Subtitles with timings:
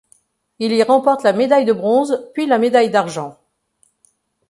[0.57, 3.37] Il y remporte la médaille de bronze puis la médaille d'argent.